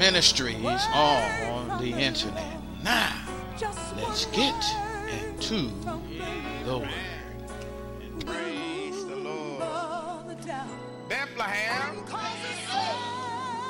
[0.00, 0.56] ministries
[0.94, 2.56] on the internet.
[2.82, 3.14] Now,
[3.96, 4.64] let's get
[5.12, 5.70] into
[6.64, 6.88] the word.
[8.00, 9.62] And praise the Lord.
[11.06, 12.02] Bethlehem.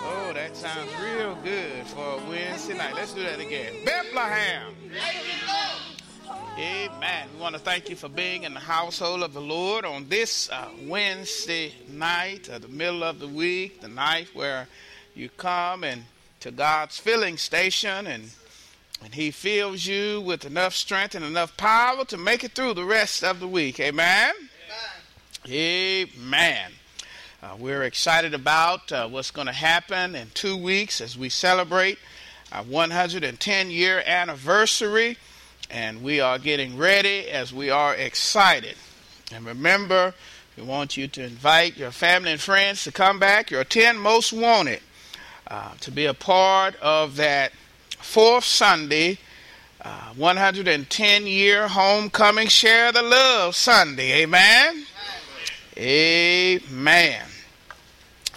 [0.03, 2.95] Oh, that sounds real good for a Wednesday night.
[2.95, 3.85] Let's do that again.
[3.85, 4.73] Bethlehem.
[6.57, 7.29] Amen.
[7.35, 10.49] We want to thank you for being in the household of the Lord on this
[10.51, 14.69] uh, Wednesday night, uh, the middle of the week, the night where
[15.17, 16.05] you come and
[16.41, 18.31] to God's filling station and
[19.03, 22.85] and he fills you with enough strength and enough power to make it through the
[22.85, 23.81] rest of the week.
[23.81, 24.35] Amen.
[25.47, 26.09] Amen.
[26.19, 26.73] Amen.
[27.43, 31.99] Uh, we're excited about uh, what's going to happen in two weeks as we celebrate
[32.53, 35.17] our 110 year anniversary,
[35.71, 38.75] and we are getting ready as we are excited.
[39.33, 40.13] And remember,
[40.59, 44.31] we want you to invite your family and friends to come back, your 10 most
[44.31, 44.81] wanted
[45.51, 47.53] uh, to be a part of that
[47.99, 49.19] fourth Sunday,
[49.83, 54.23] uh, 110 year homecoming Share the Love Sunday.
[54.23, 54.87] Amen.
[55.77, 57.27] Amen.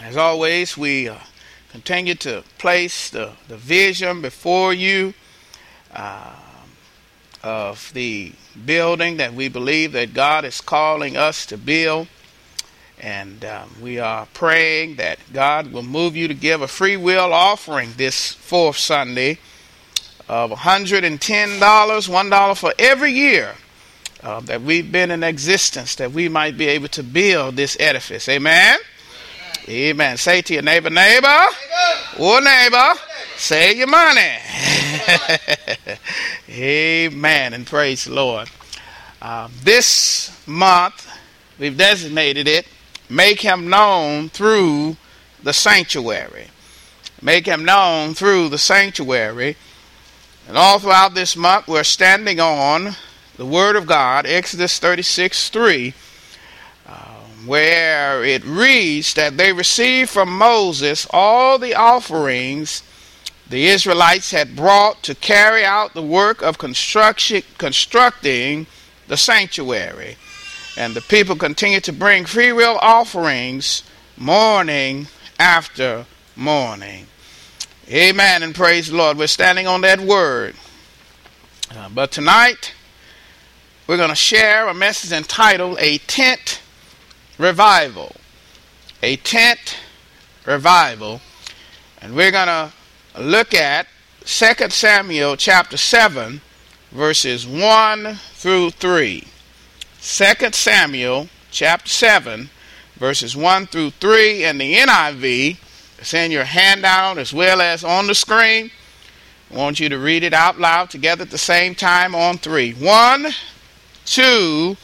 [0.02, 1.18] As always, we uh,
[1.70, 5.14] continue to place the, the vision before you
[5.94, 6.34] uh,
[7.44, 8.32] of the
[8.66, 12.08] building that we believe that God is calling us to build.
[13.04, 17.34] And um, we are praying that God will move you to give a free will
[17.34, 19.40] offering this fourth Sunday
[20.30, 23.56] of $110, $1 for every year
[24.24, 28.30] uh, that we've been in existence, that we might be able to build this edifice.
[28.30, 28.80] Amen?
[29.68, 29.90] Amen.
[29.90, 30.18] Amen.
[30.18, 32.24] Say to your neighbor, neighbor, neighbor.
[32.24, 32.94] or neighbor,
[33.36, 34.38] save your money.
[36.50, 37.54] Amen.
[37.54, 38.50] And praise the Lord.
[39.22, 41.06] Uh, this month,
[41.60, 42.66] we've designated it
[43.10, 44.98] Make him known through
[45.42, 46.48] the sanctuary.
[47.22, 49.56] Make him known through the sanctuary.
[50.48, 52.96] And all throughout this month, we're standing on
[53.38, 55.94] the Word of God, Exodus 36 3,
[56.86, 56.92] uh,
[57.46, 62.84] where it reads that they received from Moses all the offerings
[63.50, 68.66] the Israelites had brought to carry out the work of construction, constructing
[69.08, 70.18] the sanctuary.
[70.76, 73.84] And the people continued to bring free will offerings
[74.18, 75.08] morning
[75.40, 77.08] after morning.
[77.90, 79.18] Amen and praise the Lord.
[79.18, 80.56] We're standing on that word.
[81.76, 82.74] Uh, but tonight,
[83.88, 86.62] we're going to share a message entitled A Tent
[87.38, 88.16] Revival.
[89.02, 89.78] A Tent
[90.46, 91.22] Revival.
[92.02, 92.72] And we're going to
[93.20, 93.88] look at
[94.26, 96.42] 2 Samuel chapter 7,
[96.92, 99.28] verses 1 through 3.
[100.04, 102.50] 2 Samuel chapter 7,
[102.98, 105.58] verses 1 through 3 in the NIV.
[105.98, 108.70] It's in your handout as well as on the screen.
[109.50, 112.74] I want you to read it out loud together at the same time on three.
[112.74, 113.28] One,
[114.04, 114.76] two,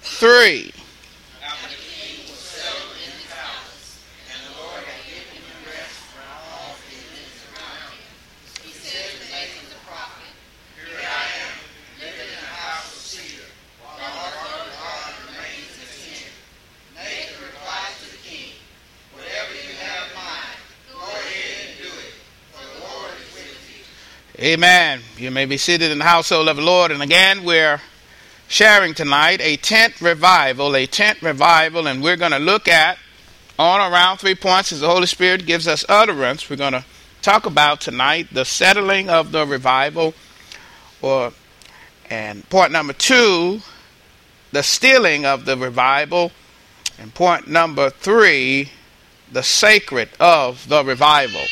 [0.00, 0.72] three.
[24.38, 25.02] Amen.
[25.18, 26.90] You may be seated in the household of the Lord.
[26.90, 27.82] And again, we're
[28.48, 32.96] sharing tonight a tent revival, a tent revival, and we're going to look at
[33.58, 36.48] on around three points as the Holy Spirit gives us utterance.
[36.48, 36.84] We're going to
[37.20, 40.14] talk about tonight the settling of the revival,
[41.02, 41.34] or
[42.08, 43.60] and point number two,
[44.50, 46.32] the stealing of the revival,
[46.98, 48.70] and point number three,
[49.30, 51.42] the sacred of the revival.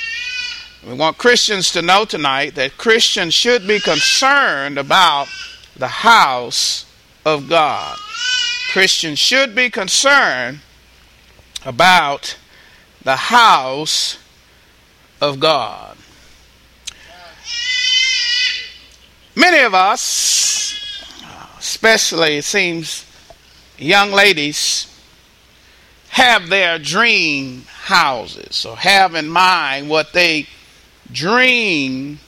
[0.86, 5.28] We want Christians to know tonight that Christians should be concerned about
[5.76, 6.86] the house
[7.26, 7.98] of God.
[8.72, 10.60] Christians should be concerned
[11.66, 12.38] about
[13.02, 14.16] the house
[15.20, 15.98] of God.
[19.36, 20.74] Many of us,
[21.58, 23.04] especially it seems
[23.76, 24.86] young ladies,
[26.08, 30.46] have their dream houses or have in mind what they
[31.12, 32.20] dream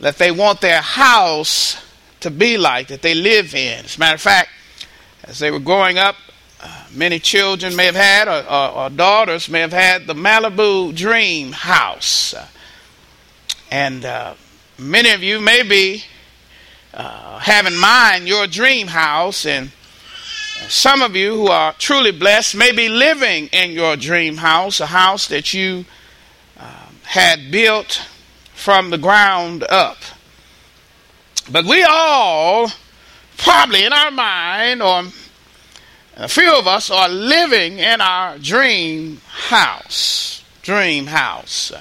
[0.00, 1.76] that they want their house
[2.20, 3.84] to be like, that they live in.
[3.84, 4.50] As a matter of fact,
[5.24, 6.16] as they were growing up,
[6.60, 10.94] uh, many children may have had, or, or, or, daughters may have had, the Malibu
[10.94, 12.34] Dream House.
[12.34, 12.46] Uh,
[13.70, 14.34] and uh,
[14.78, 16.04] many of you may be
[16.94, 19.72] uh, have in mind your dream house, and
[20.68, 24.86] some of you who are truly blessed may be living in your dream house, a
[24.86, 25.84] house that you
[27.02, 28.06] had built
[28.54, 29.98] from the ground up.
[31.50, 32.70] But we all,
[33.36, 35.04] probably in our mind, or
[36.16, 40.44] a few of us, are living in our dream house.
[40.62, 41.72] Dream house.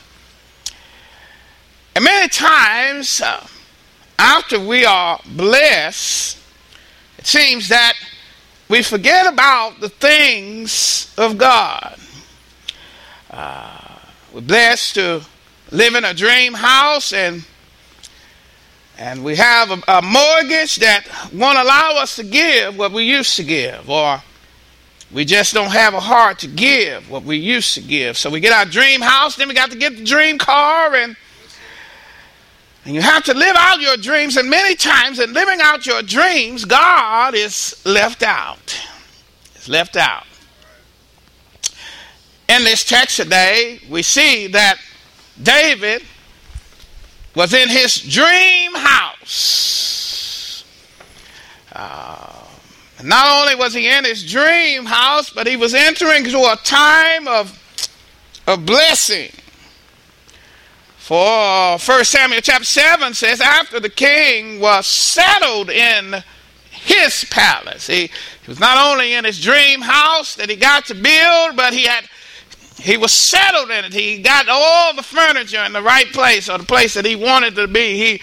[1.96, 3.46] And many times, uh,
[4.18, 6.38] after we are blessed,
[7.18, 7.94] it seems that
[8.70, 12.00] we forget about the things of God.
[13.30, 13.81] Uh,
[14.34, 15.22] we're blessed to
[15.72, 17.46] live in a dream house and
[18.98, 23.36] and we have a, a, mortgage that won't allow us to give what we used
[23.36, 24.22] to give or
[25.12, 28.40] we just don't have a heart to give what we used to give so we
[28.40, 31.16] get our dream house then we got to get the dream car and
[32.84, 36.02] and you have to live out your dreams, and many times in living out your
[36.02, 38.80] dreams, God is left out.
[39.54, 40.26] It's left out.
[42.52, 44.78] In this text today, we see that
[45.42, 46.04] David
[47.34, 50.66] was in his dream house.
[51.72, 52.44] Uh,
[53.06, 57.26] not only was he in his dream house, but he was entering into a time
[57.30, 57.58] of,
[58.48, 59.32] of blessing.
[60.98, 66.22] For 1 Samuel chapter 7 says, after the king was settled in
[66.70, 70.94] his palace, he, he was not only in his dream house that he got to
[70.94, 72.10] build, but he had
[72.82, 73.94] he was settled in it.
[73.94, 77.56] He got all the furniture in the right place or the place that he wanted
[77.56, 77.98] to be.
[77.98, 78.22] He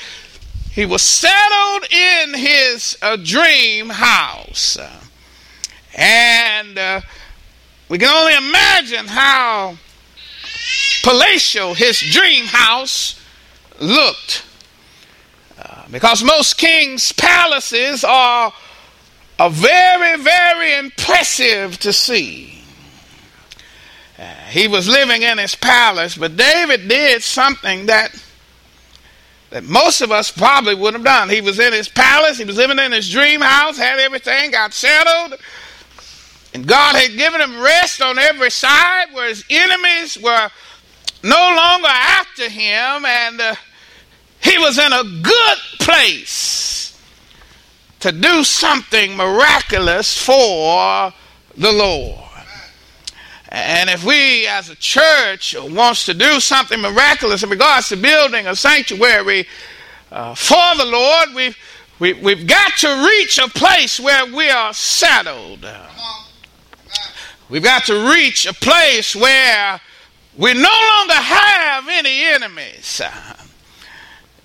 [0.73, 4.79] he was settled in his uh, dream house.
[5.97, 7.01] and uh,
[7.89, 9.77] we can only imagine how
[11.03, 13.21] palatial his dream house
[13.81, 14.45] looked.
[15.61, 18.53] Uh, because most kings' palaces are,
[19.39, 22.58] are very, very impressive to see.
[24.19, 28.11] Uh, he was living in his palace, but David did something that
[29.51, 31.31] that most of us probably wouldn't have done.
[31.31, 34.75] He was in his palace, he was living in his dream house, had everything, got
[34.75, 35.41] settled,
[36.53, 40.51] and God had given him rest on every side where his enemies were
[41.23, 43.55] no longer after him, and uh,
[44.43, 47.01] he was in a good place
[48.01, 51.13] to do something miraculous for
[51.57, 52.28] the Lord.
[53.51, 58.47] And if we as a church wants to do something miraculous in regards to building
[58.47, 59.47] a sanctuary
[60.13, 61.57] uh, for the Lord, we've,
[61.99, 65.67] we, have we have got to reach a place where we are settled.
[67.49, 69.81] We've got to reach a place where
[70.37, 73.01] we no longer have any enemies.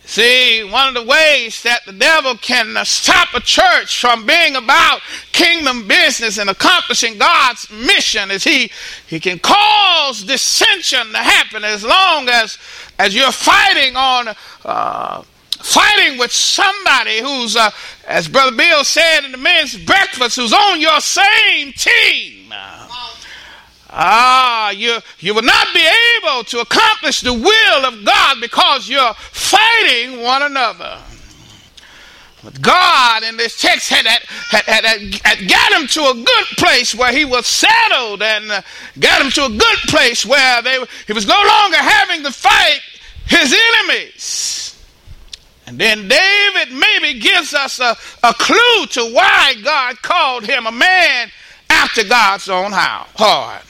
[0.05, 4.99] See, one of the ways that the devil can stop a church from being about
[5.31, 8.69] kingdom business and accomplishing God's mission is he,
[9.07, 12.57] he can cause dissension to happen as long as,
[12.99, 17.71] as you're fighting on, uh, fighting with somebody who's, uh,
[18.05, 22.53] as Brother Bill said in the men's breakfast, who's on your same team.
[23.95, 29.13] Ah, you, you will not be able to accomplish the will of God because you're
[29.13, 30.97] fighting one another.
[32.43, 34.85] But God in this text had, had, had,
[35.23, 38.61] had, got him to a good place where he was settled and uh,
[38.99, 42.79] got him to a good place where they, he was no longer having to fight
[43.27, 44.83] his enemies.
[45.67, 50.71] And then David maybe gives us a, a clue to why God called him a
[50.71, 51.29] man
[51.69, 53.63] after God's own heart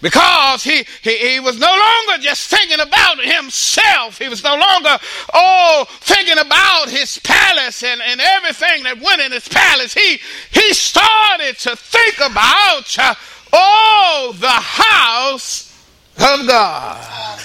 [0.00, 4.18] because he, he, he was no longer just thinking about himself.
[4.18, 4.98] He was no longer,
[5.32, 9.94] oh, thinking about his palace and, and everything that went in his palace.
[9.94, 10.18] He,
[10.50, 13.14] he started to think about, uh,
[13.52, 15.72] oh, the house
[16.18, 17.40] of God.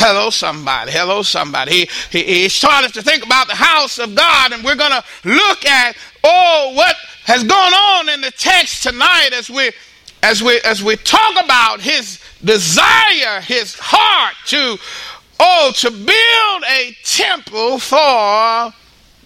[0.00, 0.92] Hello, somebody.
[0.92, 1.72] Hello, somebody.
[1.72, 5.02] He, he, he started to think about the house of God, and we're going to
[5.24, 6.94] look at, oh, what
[7.24, 9.72] has gone on in the text tonight as we
[10.22, 14.76] as we as we talk about his desire, his heart to
[15.40, 18.74] oh to build a temple for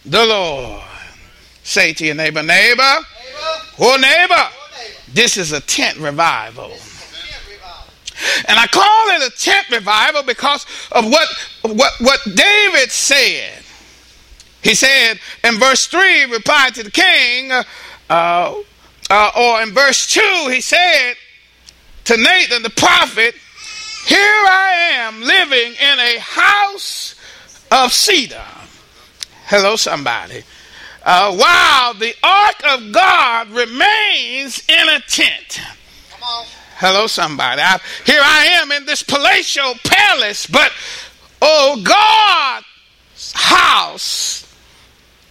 [0.04, 0.82] the Lord.
[1.62, 3.06] Say to your neighbor, neighbor, neighbor.
[3.78, 5.04] oh neighbor, oh, neighbor.
[5.14, 6.72] this is a tent revival.
[8.48, 11.28] And I call it a tent revival because of what,
[11.62, 13.62] what, what David said.
[14.62, 17.50] He said in verse 3, replied to the king,
[18.08, 18.54] uh,
[19.10, 21.14] uh, or in verse 2, he said
[22.04, 23.34] to Nathan the prophet,
[24.06, 27.14] Here I am living in a house
[27.70, 28.44] of cedar.
[29.46, 30.42] Hello, somebody.
[31.04, 35.60] Uh, while the ark of God remains in a tent.
[36.76, 37.60] Hello, somebody.
[37.60, 40.72] I, here I am in this palatial palace, but
[41.40, 44.51] oh, God's house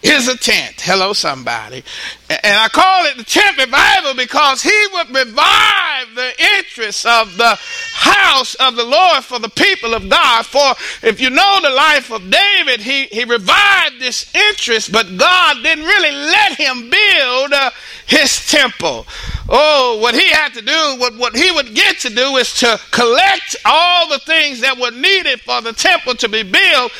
[0.02, 0.80] is a tent.
[0.80, 1.84] Hello, somebody.
[2.28, 7.56] And I call it the tent revival because he would revive the interest of the
[7.92, 10.44] house of the Lord for the people of God.
[10.44, 10.74] For
[11.06, 15.84] if you know the life of David, he, he revived this interest, but God didn't
[15.84, 17.70] really let him build uh,
[18.06, 19.06] his temple.
[19.48, 22.80] Oh, what he had to do, what, what he would get to do is to
[22.90, 26.92] collect all the things that were needed for the temple to be built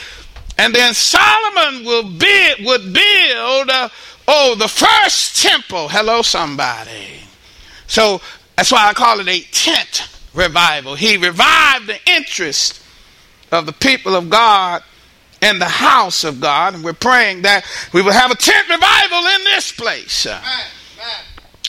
[0.58, 3.88] and then Solomon will build, would build, uh,
[4.28, 5.88] oh, the first temple.
[5.88, 7.20] Hello, somebody.
[7.86, 8.20] So
[8.56, 10.94] that's why I call it a tent revival.
[10.94, 12.82] He revived the interest
[13.50, 14.82] of the people of God
[15.40, 16.74] in the house of God.
[16.74, 20.26] And we're praying that we will have a tent revival in this place.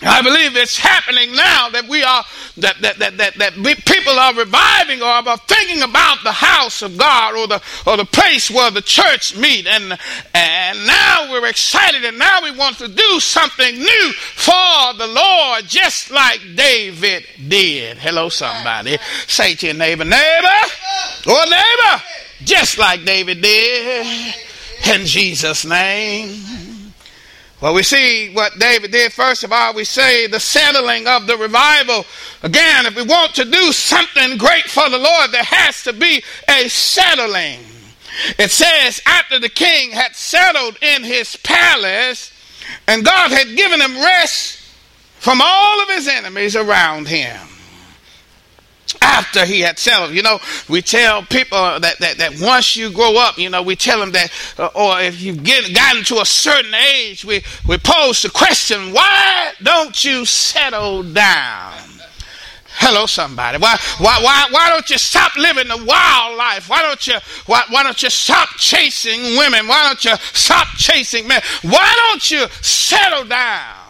[0.05, 2.23] I believe it's happening now that we are
[2.57, 3.53] that that that that, that
[3.85, 8.05] people are reviving or are thinking about the house of God or the or the
[8.05, 9.97] place where the church meet and
[10.33, 15.65] and now we're excited and now we want to do something new for the Lord
[15.65, 17.97] just like David did.
[17.97, 18.97] Hello somebody.
[19.27, 20.61] Say to your neighbor, neighbor,
[21.27, 22.03] or neighbor,
[22.43, 24.35] just like David did
[24.85, 26.72] in Jesus name.
[27.63, 29.13] Well, we see what David did.
[29.13, 32.05] First of all, we say the settling of the revival.
[32.41, 36.21] Again, if we want to do something great for the Lord, there has to be
[36.49, 37.59] a settling.
[38.37, 42.33] It says, after the king had settled in his palace,
[42.85, 44.59] and God had given him rest
[45.19, 47.39] from all of his enemies around him
[49.01, 50.11] after he had settled.
[50.11, 53.75] You know, we tell people that, that, that once you grow up, you know, we
[53.75, 57.77] tell them that, uh, or if you've get, gotten to a certain age, we, we
[57.77, 61.73] pose the question, why don't you settle down?
[62.75, 63.59] Hello, somebody.
[63.59, 66.67] Why, why, why, why don't you stop living the wild life?
[66.67, 69.67] Why don't you, why, why don't you stop chasing women?
[69.67, 71.41] Why don't you stop chasing men?
[71.61, 73.82] Why don't you settle down?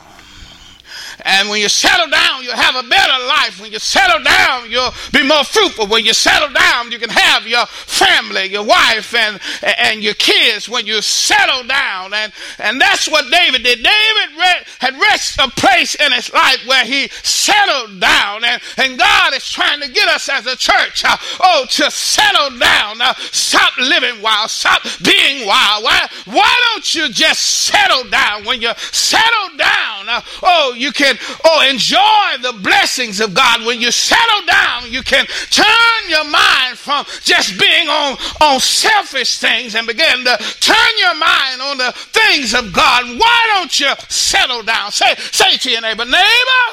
[1.25, 3.59] And when you settle down, you'll have a better life.
[3.59, 5.87] When you settle down, you'll be more fruitful.
[5.87, 9.39] When you settle down, you can have your family, your wife, and,
[9.79, 12.13] and your kids when you settle down.
[12.13, 13.83] And, and that's what David did.
[13.83, 18.43] David re- had reached a place in his life where he settled down.
[18.43, 22.57] And, and God is trying to get us as a church, uh, oh, to settle
[22.57, 23.01] down.
[23.01, 24.49] Uh, stop living wild.
[24.49, 25.83] Stop being wild.
[25.83, 28.45] Why, why don't you just settle down?
[28.45, 33.65] When you settle down, uh, oh, you can can, oh, enjoy the blessings of God.
[33.65, 39.37] When you settle down, you can turn your mind from just being on, on selfish
[39.39, 43.05] things and begin to turn your mind on the things of God.
[43.17, 44.91] Why don't you settle down?
[44.91, 46.63] Say, say to your neighbor, neighbor,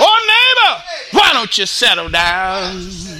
[0.00, 3.17] or oh neighbor, why don't you settle down?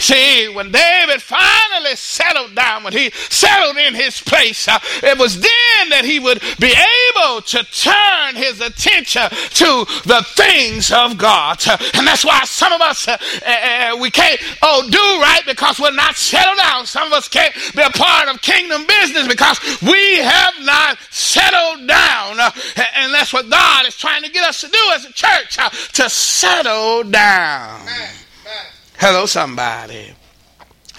[0.00, 5.34] See, when David finally settled down, when he settled in his place, uh, it was
[5.34, 11.60] then that he would be able to turn his attention to the things of God.
[11.68, 15.78] Uh, and that's why some of us, uh, uh, we can't oh, do right because
[15.78, 16.86] we're not settled down.
[16.86, 21.86] Some of us can't be a part of kingdom business because we have not settled
[21.86, 22.40] down.
[22.40, 22.50] Uh,
[22.96, 25.68] and that's what God is trying to get us to do as a church, uh,
[25.68, 27.82] to settle down.
[27.82, 28.08] Amen.
[29.00, 30.12] Hello, somebody.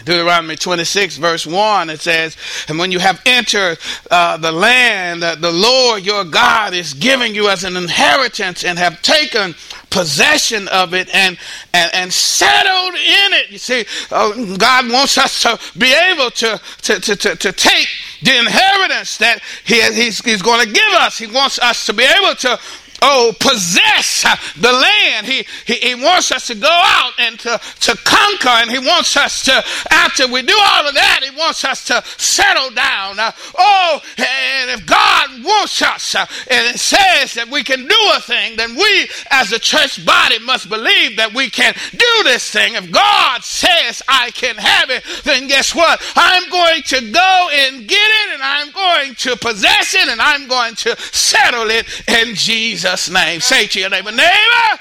[0.03, 2.35] Deuteronomy 26, verse 1, it says,
[2.67, 3.77] And when you have entered
[4.09, 8.79] uh, the land that the Lord your God is giving you as an inheritance and
[8.79, 9.53] have taken
[9.91, 11.37] possession of it and,
[11.75, 13.51] and, and settled in it.
[13.51, 17.87] You see, uh, God wants us to be able to, to, to, to, to take
[18.23, 21.19] the inheritance that he, he's, he's going to give us.
[21.19, 22.59] He wants us to be able to
[23.01, 24.23] oh, possess
[24.57, 25.25] the land.
[25.25, 29.17] He, he, he wants us to go out and to, to conquer, and he wants
[29.17, 33.19] us to, after we do all of that, he wants us to settle down.
[33.19, 37.97] Uh, oh, and if God wants us, uh, and it says that we can do
[38.15, 42.49] a thing, then we as a church body must believe that we can do this
[42.51, 42.75] thing.
[42.75, 46.01] If God says I can have it, then guess what?
[46.15, 50.47] I'm going to go and get it, and I'm going to possess it, and I'm
[50.47, 53.39] going to settle it in Jesus' name.
[53.39, 54.79] Say to your neighbor, neighbor,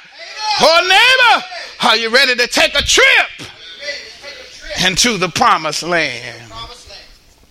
[0.60, 1.44] oh neighbor,
[1.82, 3.48] are you ready to take a trip
[4.84, 6.50] into the promised land?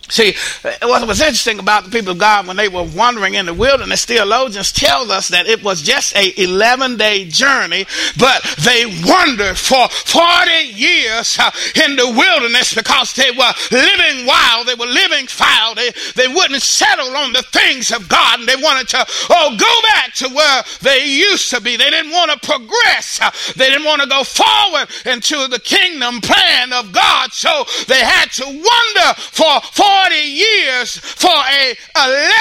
[0.10, 0.34] See,
[0.82, 4.06] what was interesting about the people of God when they were wandering in the wilderness,
[4.06, 7.86] theologians tell us that it was just a 11 day journey,
[8.18, 11.52] but they wandered for 40 years uh,
[11.86, 16.64] in the wilderness because they were living wild, they were living foul, they, they wouldn't
[16.64, 20.64] settle on the things of God, and they wanted to, oh, go back to where
[20.82, 21.78] they used to be.
[21.78, 26.20] They didn't want to progress, uh, they didn't want to go forward into the kingdom
[26.20, 32.32] plan of God, so they had to wander for 40 40 years for a 11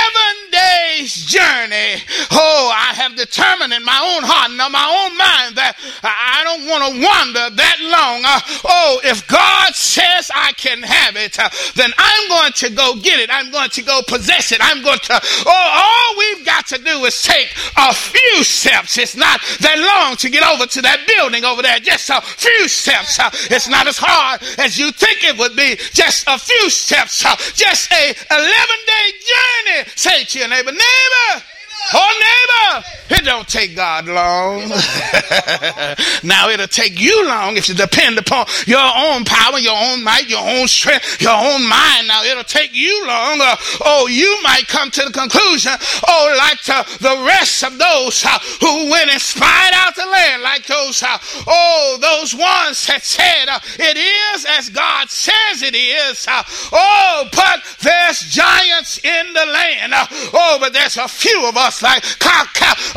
[0.50, 2.02] days journey.
[2.30, 6.44] Oh, I have determined in my own heart and in my own mind that I
[6.44, 8.22] don't want to wander that long.
[8.24, 12.94] Uh, oh, if God says I can have it, uh, then I'm going to go
[13.00, 13.30] get it.
[13.32, 14.58] I'm going to go possess it.
[14.62, 18.98] I'm going to, oh, all we've got to do is take a few steps.
[18.98, 21.78] It's not that long to get over to that building over there.
[21.80, 23.18] Just a few steps.
[23.18, 25.76] Uh, it's not as hard as you think it would be.
[25.92, 27.24] Just a few steps.
[27.54, 28.46] Just a 11
[28.86, 29.90] day journey.
[29.96, 31.44] Say to your neighbor, neighbor,
[31.94, 34.68] Oh, neighbor, it don't take God long.
[36.22, 40.28] now it'll take you long if you depend upon your own power, your own might,
[40.28, 42.08] your own strength, your own mind.
[42.08, 43.40] Now it'll take you long.
[43.40, 45.72] Uh, oh, you might come to the conclusion,
[46.06, 50.66] oh, like the rest of those uh, who went and spied out the land, like
[50.66, 56.26] those, uh, oh, those ones that said, uh, it is as God says it is.
[56.28, 56.42] Uh,
[56.72, 59.94] oh, but there's giants in the land.
[59.94, 62.02] Uh, oh, but there's a few of us like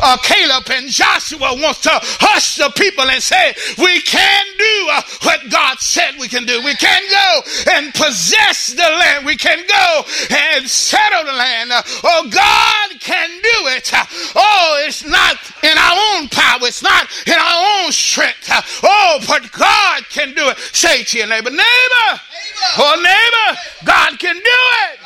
[0.00, 5.02] uh, Caleb and Joshua wants to hush the people and say, we can do uh,
[5.22, 6.62] what God said we can do.
[6.64, 7.30] We can go
[7.72, 9.26] and possess the land.
[9.26, 11.72] We can go and settle the land.
[11.72, 13.90] Uh, oh, God can do it.
[14.34, 16.66] Oh, it's not in our own power.
[16.66, 18.50] It's not in our own strength.
[18.82, 20.58] Oh, but God can do it.
[20.72, 22.70] Say to your neighbor, neighbor, neighbor.
[22.78, 24.98] oh, neighbor, God can do it.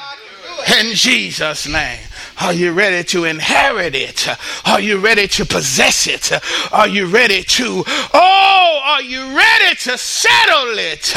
[0.81, 2.00] In Jesus' name.
[2.40, 4.29] Are you ready to inherit it?
[4.66, 6.33] Are you ready to possess it?
[6.72, 11.14] Are you ready to, oh, are you ready to settle it?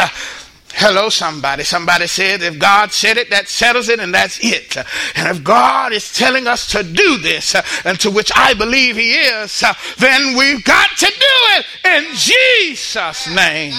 [0.73, 1.63] Hello, somebody.
[1.63, 4.77] Somebody said, if God said it, that settles it, and that's it.
[5.15, 9.13] And if God is telling us to do this, and to which I believe He
[9.13, 9.63] is,
[9.97, 13.73] then we've got to do it in Jesus' name.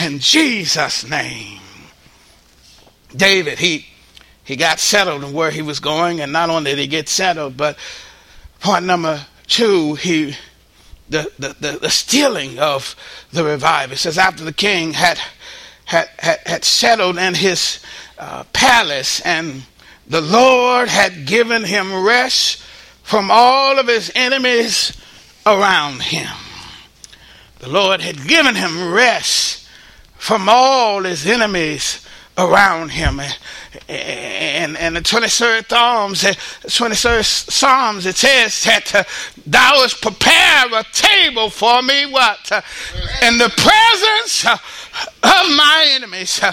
[0.00, 1.58] In Jesus' name.
[3.16, 3.86] David, he
[4.48, 7.58] he got settled in where he was going, and not only did he get settled,
[7.58, 7.76] but
[8.60, 10.36] point number two, he
[11.10, 12.96] the, the, the, the stealing of
[13.30, 13.92] the revival.
[13.92, 15.18] It says after the king had
[15.84, 17.80] had, had, had settled in his
[18.18, 19.64] uh, palace and
[20.06, 22.62] the Lord had given him rest
[23.02, 24.96] from all of his enemies
[25.44, 26.34] around him.
[27.58, 29.68] The Lord had given him rest
[30.16, 32.07] from all his enemies
[32.38, 33.20] around him
[33.88, 39.04] and, and the 23rd Psalms, 23rd Psalms, it says that uh,
[39.46, 42.50] thou hast prepared a table for me, what?
[42.50, 42.60] Uh,
[43.22, 46.40] in the presence uh, of my enemies.
[46.42, 46.52] Uh,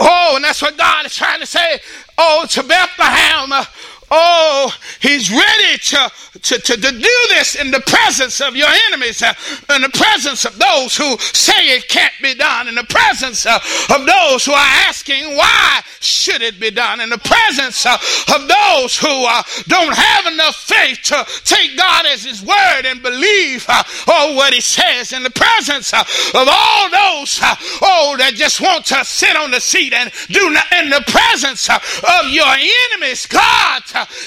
[0.00, 1.80] oh, and that's what God is trying to say.
[2.16, 3.66] Oh, to Bethlehem.
[4.12, 8.68] Uh, oh, he's ready to to, to, to do this in the presence of your
[8.88, 9.32] enemies, uh,
[9.74, 13.58] in the presence of those who say it can't be done, in the presence uh,
[13.94, 17.96] of those who are asking why should it be done, in the presence uh,
[18.34, 23.02] of those who uh, don't have enough faith to take God as His word and
[23.02, 27.38] believe uh, oh what He says, in the presence uh, of all those
[27.82, 31.68] oh that just want to sit on the seat and do not, in the presence
[31.68, 32.52] of your
[32.92, 33.82] enemies, God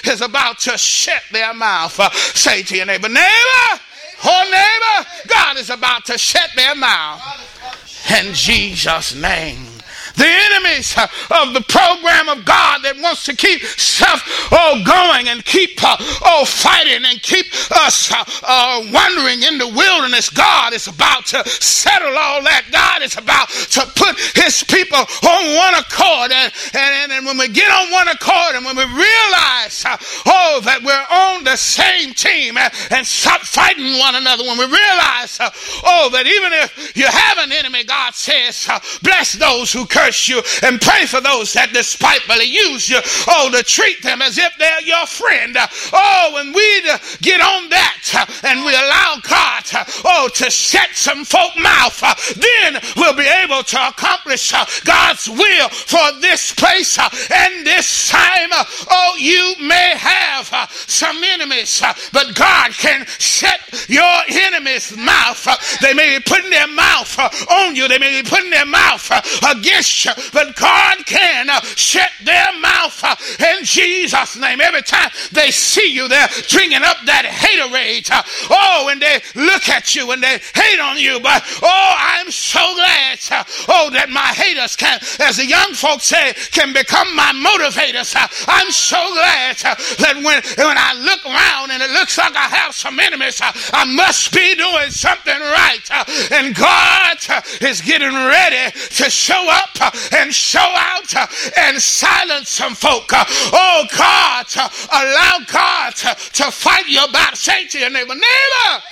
[0.05, 3.81] is about to shut their mouth uh, say to your neighbor, neighbor,
[4.23, 7.21] oh neighbor, God is about to shut their mouth.
[8.19, 9.74] In Jesus' name.
[10.15, 15.43] The enemies of the program of God that wants to keep stuff oh going and
[15.43, 20.29] keep uh, oh fighting and keep us uh, uh, wandering in the wilderness.
[20.29, 22.67] God is about to settle all that.
[22.71, 27.47] God is about to put His people on one accord, and, and, and when we
[27.49, 29.83] get on one accord, and when we realize
[30.25, 34.65] oh that we're on the same team and, and stop fighting one another, when we
[34.65, 35.37] realize
[35.83, 38.67] oh that even if you have an enemy, God says,
[39.01, 42.99] bless those who curse you and pray for those that despitefully use you.
[43.27, 45.57] Oh, to treat them as if they're your friend.
[45.93, 46.81] Oh, when we
[47.21, 49.63] get on that and we allow God,
[50.05, 51.99] oh, to shut some folk mouth,
[52.35, 54.51] then we'll be able to accomplish
[54.83, 58.49] God's will for this place and this time.
[58.89, 61.81] Oh, you may have some enemies,
[62.13, 65.47] but God can shut your enemies' mouth.
[65.81, 67.87] They may be putting their mouth on you.
[67.87, 69.11] They may be putting their mouth
[69.43, 74.59] against you, but God can shut their mouth in Jesus' name.
[74.59, 78.09] Every time they see you, they're drinking up that haterade.
[78.49, 81.19] Oh, and they look at you and they hate on you.
[81.19, 83.19] But oh, I'm so glad,
[83.69, 88.15] oh, that my haters can, as the young folks say, can become my motivators.
[88.47, 92.73] I'm so glad that when, when I look around and it looks like I have
[92.73, 95.85] some enemies, I must be doing something right.
[96.31, 97.17] And God
[97.61, 101.13] is getting ready to show up and show out
[101.57, 103.09] and silence some folk.
[103.11, 104.45] Oh, God,
[104.91, 107.35] allow God to fight your battle.
[107.35, 108.83] Say to your neighbor, neighbor.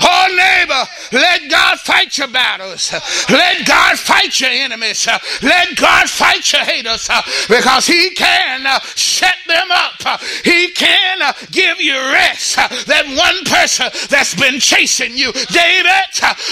[0.00, 2.92] Oh, neighbor, let God fight your battles.
[3.28, 5.06] Let God fight your enemies.
[5.42, 7.08] Let God fight your haters
[7.48, 10.20] because He can uh, set them up.
[10.44, 12.56] He can uh, give you rest.
[12.56, 15.90] That one person that's been chasing you, David,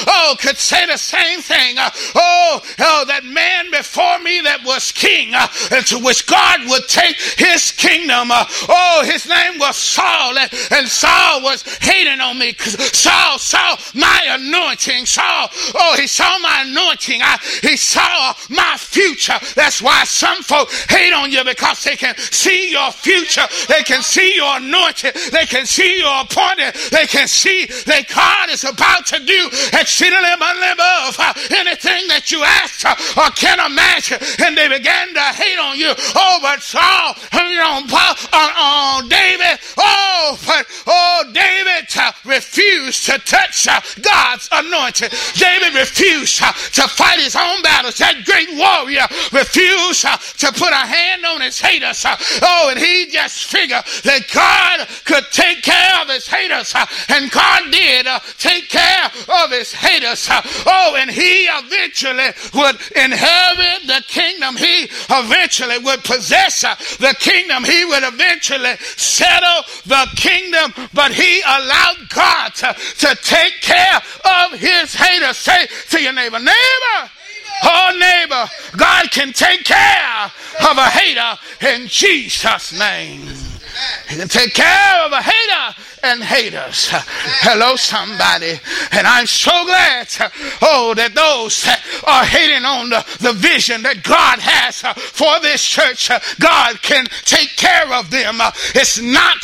[0.06, 1.76] oh, could say the same thing.
[1.78, 5.46] Oh, oh, that man before me that was king, uh,
[5.82, 8.28] to which God would take his kingdom.
[8.30, 12.76] Oh, his name was Saul, and Saul was hating on me because
[13.14, 15.06] Saul saw my anointing.
[15.06, 17.20] Saw, oh, he saw my anointing.
[17.22, 19.38] I, he saw my future.
[19.54, 23.46] That's why some folk hate on you because they can see your future.
[23.68, 25.12] They can see your anointing.
[25.30, 26.74] They can see your appointed.
[26.90, 29.48] They can see that God is about to do
[29.78, 34.18] exceedingly above uh, anything that you ask uh, or can imagine.
[34.44, 35.94] And they began to hate on you.
[36.16, 39.58] Oh, but Saul, you know, on, on David.
[39.78, 45.12] Oh, but oh, David uh, refused to touch uh, God's anointed.
[45.34, 47.98] David refused uh, to fight his own battles.
[47.98, 52.04] That great warrior refused uh, to put a hand on his haters.
[52.42, 56.74] Oh, and he just figured that God could take care of his haters.
[57.08, 58.06] And God did
[58.38, 59.06] take care
[59.42, 60.28] of his haters.
[60.66, 64.56] Oh, and he eventually would inherit the kingdom.
[64.56, 66.60] He eventually would possess
[66.98, 67.64] the kingdom.
[67.64, 70.72] He would eventually settle the kingdom.
[70.92, 75.36] But he allowed God to, to take care of his haters.
[75.36, 77.10] Say to your neighbor, neighbor.
[77.62, 80.24] Oh, neighbor, God can take care
[80.68, 81.38] of a hater
[81.72, 83.20] in Jesus' name.
[84.08, 86.88] He can take care of a hater and haters.
[87.40, 88.60] Hello, somebody.
[88.92, 90.08] And I'm so glad,
[90.60, 94.84] oh, that those that are hating on the, the vision that God has
[95.16, 98.36] for this church, God can take care of them.
[98.76, 99.40] It's not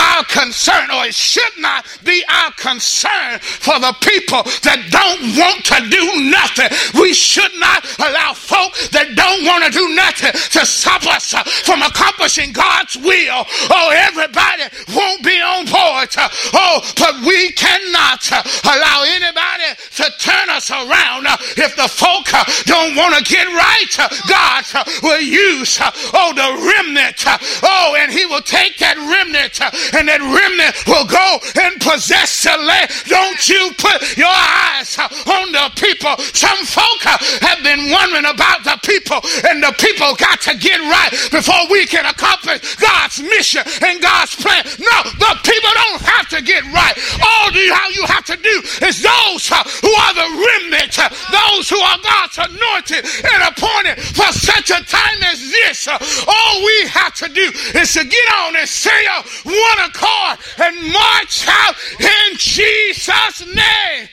[0.00, 5.60] our concern, or it should not be our concern for the people that don't want
[5.68, 6.72] to do nothing.
[6.96, 11.36] We should not allow folk that don't want to do nothing to stop us
[11.68, 13.44] from accomplishing God's will.
[13.68, 16.14] Oh, everybody won't be on board Lord.
[16.16, 21.88] Uh, oh, but we cannot uh, allow anybody to turn us around uh, if the
[21.88, 22.30] folk
[22.66, 24.10] don't want to get right.
[24.28, 24.64] God
[25.02, 27.24] will use, oh, the remnant.
[27.62, 29.58] Oh, and He will take that remnant
[29.94, 32.90] and that remnant will go and possess the land.
[33.10, 36.14] Don't you put your eyes on the people.
[36.30, 37.02] Some folk
[37.42, 39.18] have been wondering about the people,
[39.50, 44.36] and the people got to get right before we can accomplish God's mission and God's
[44.36, 44.62] plan.
[44.78, 46.94] No, the people don't don't have to get right.
[47.22, 51.68] All you, you have to do is those uh, who are the remnant, uh, those
[51.68, 55.88] who are God's anointed and appointed for such a time as this.
[55.88, 60.38] Uh, all we have to do is to get on and say a one accord
[60.58, 64.08] and march out in Jesus' name.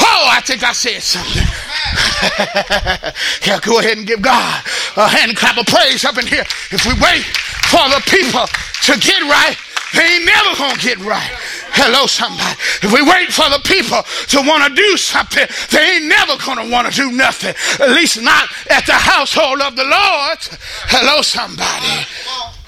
[0.00, 1.42] Oh, I think I said something.
[3.46, 4.64] yeah, go ahead and give God
[4.96, 6.44] a hand clap of praise up in here.
[6.70, 7.24] If we wait
[7.68, 9.56] for the people to get right,
[9.94, 11.30] they ain't never gonna get right.
[11.76, 12.56] Hello, somebody.
[12.82, 16.70] If we wait for the people to want to do something, they ain't never to
[16.70, 17.54] want to do nothing.
[17.80, 20.38] At least not at the household of the Lord.
[20.88, 22.06] Hello, somebody.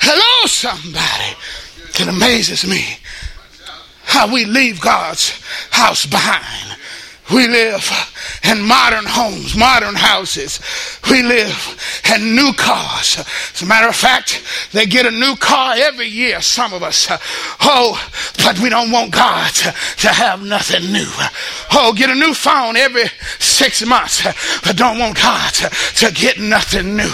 [0.01, 1.35] Hello, somebody.
[1.99, 2.99] It amazes me
[4.05, 5.31] how we leave God's
[5.71, 6.79] house behind.
[7.33, 7.85] We live
[8.45, 10.61] in modern homes, modern houses.
[11.11, 13.19] We live in new cars.
[13.55, 17.09] As a matter of fact, they get a new car every year, some of us.
[17.61, 18.01] Oh,
[18.39, 21.11] but we don't want God to, to have nothing new.
[21.73, 23.05] Oh, get a new phone every
[23.39, 24.23] six months,
[24.65, 25.69] but don't want God to,
[26.07, 27.11] to get nothing new.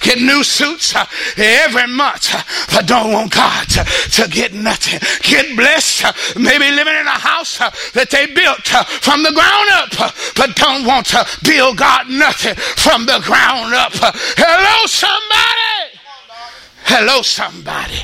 [0.00, 0.94] Get new suits
[1.36, 2.34] every month,
[2.72, 5.00] but don't want God to, to get nothing.
[5.22, 7.58] Get blessed, maybe living in a house
[7.92, 8.66] that they built
[9.00, 13.74] from the ground ground up, but don't want to build God nothing from the ground
[13.74, 13.92] up.
[13.94, 16.00] Hello, somebody.
[16.84, 18.00] Hello, somebody.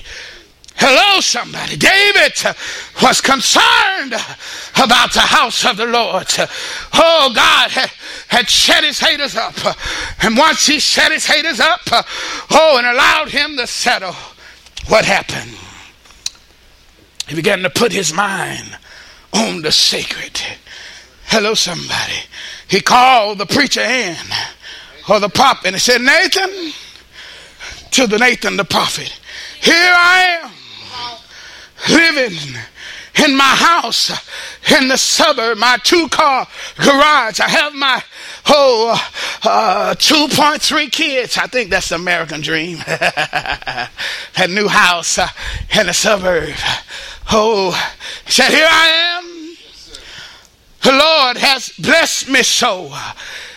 [0.77, 1.77] Hello, somebody.
[1.77, 2.33] David
[3.03, 4.15] was concerned
[4.83, 6.27] about the house of the Lord.
[6.95, 7.91] Oh, God had,
[8.29, 9.55] had set his haters up.
[10.23, 11.81] And once he set his haters up,
[12.51, 14.15] oh, and allowed him to settle,
[14.89, 15.57] what happened?
[17.29, 18.77] He began to put his mind
[19.33, 20.41] on the sacred.
[21.27, 22.25] Hello, somebody.
[22.71, 24.17] He called the preacher in,
[25.09, 26.73] or the prophet, and he said, Nathan,
[27.91, 29.19] to the Nathan the prophet,
[29.61, 30.51] here I am
[31.89, 32.39] living
[33.25, 34.11] in my house
[34.71, 37.41] in the suburb, my two car garage.
[37.41, 38.03] I have my
[38.45, 38.91] whole
[39.43, 41.39] uh, 2.3 kids.
[41.39, 42.79] I think that's the American dream.
[42.87, 43.91] that
[44.49, 45.29] new house uh,
[45.79, 46.55] in the suburb.
[47.33, 47.73] Oh,
[48.27, 49.00] he said, Here I am
[51.79, 52.89] blessed me so.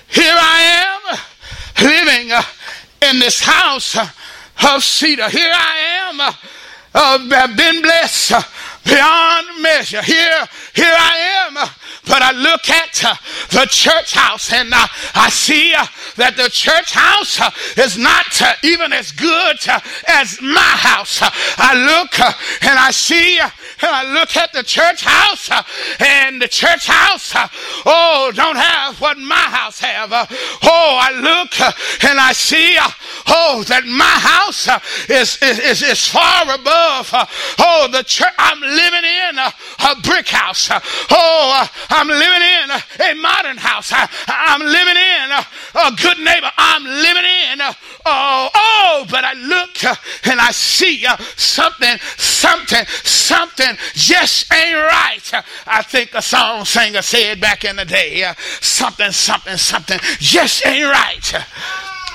[0.07, 1.19] Here I am
[1.83, 2.41] living uh,
[3.01, 4.07] in this house uh,
[4.73, 5.29] of cedar.
[5.29, 5.77] Here I
[6.09, 8.33] am, uh, have been blessed
[8.85, 10.01] beyond measure.
[10.03, 11.69] Here, here I am
[12.05, 13.15] but I look at uh,
[13.51, 15.85] the church house and uh, I see uh,
[16.17, 17.39] that the church house
[17.77, 19.57] is not even as good
[20.07, 21.19] as my house.
[21.21, 22.19] I look
[22.63, 23.39] and I see
[23.89, 25.63] I look at the church house uh,
[25.99, 27.47] and the church house, uh,
[27.85, 30.11] oh, don't have what my house have.
[30.11, 30.25] Uh,
[30.63, 31.59] oh, I look
[32.03, 32.77] and I see,
[33.27, 34.67] oh, that my house
[35.09, 37.09] is, is, is, far above,
[37.59, 40.69] oh, the church I'm living in a brick house.
[40.71, 43.91] oh, I'm living in a modern house.
[43.91, 46.51] I, am living in a, good neighbor.
[46.57, 47.61] I'm living in
[48.05, 49.83] oh, oh, but I look
[50.25, 55.43] and I see something, something, something just ain't right.
[55.67, 60.65] I think a song singer said back in the day, uh, something, something, something just
[60.65, 61.45] ain't right.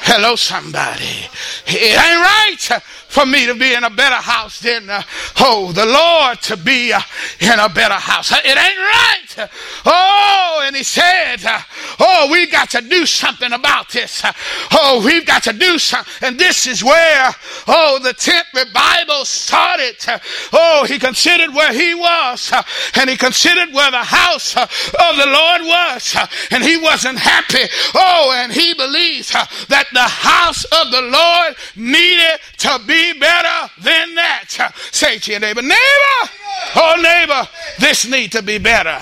[0.00, 1.28] Hello, somebody.
[1.66, 5.02] It ain't right for me to be in a better house than, uh,
[5.40, 7.00] oh, the Lord to be uh,
[7.40, 8.30] in a better house.
[8.30, 9.48] Uh, it ain't right.
[9.86, 11.60] Oh, and he said, uh,
[12.00, 14.22] oh, we got to do something about this.
[14.22, 14.32] Uh,
[14.72, 16.28] oh, we've got to do something.
[16.28, 17.34] And this is where,
[17.66, 19.96] oh, the tent revival started.
[20.06, 20.18] Uh,
[20.52, 22.52] oh, he considered where he was
[22.94, 24.68] and he considered where the house of
[25.16, 26.16] the Lord was
[26.50, 27.70] and he wasn't happy.
[27.94, 29.32] Oh, and he believed
[29.68, 34.72] that the house of the Lord needed to be better than that.
[34.92, 36.30] Say to your neighbor, neighbor,
[36.76, 38.98] oh neighbor, this need to be better.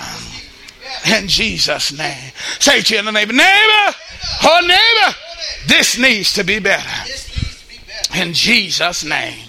[1.13, 2.31] In Jesus' name.
[2.59, 3.95] Say to your neighbor, neighbor,
[4.43, 5.17] oh neighbor,
[5.67, 7.13] this needs to be better.
[8.15, 9.47] In Jesus' name.